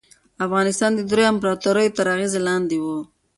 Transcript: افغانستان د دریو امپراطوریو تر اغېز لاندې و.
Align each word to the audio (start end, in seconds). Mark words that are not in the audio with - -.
افغانستان 0.45 0.91
د 0.95 0.99
دریو 1.09 1.31
امپراطوریو 1.33 1.95
تر 1.97 2.05
اغېز 2.15 2.33
لاندې 2.47 2.77
و. 2.83 2.85